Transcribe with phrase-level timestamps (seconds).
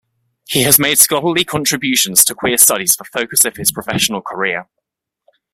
[0.47, 4.65] He has made scholarly contributions to queer studies the focus of his professional career.